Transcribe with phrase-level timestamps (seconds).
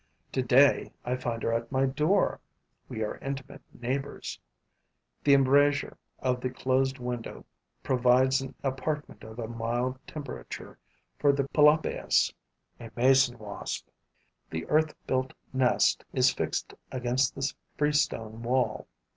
[0.31, 2.39] Today, I find her at my door;
[2.89, 4.39] we are intimate neighbors.
[5.23, 7.45] The embrasure of the closed window
[7.83, 10.79] provides an apartment of a mild temperature
[11.19, 12.33] for the Pelopaeus
[12.79, 13.87] [a mason wasp].
[14.49, 18.87] The earth built nest is fixed against the freestone wall.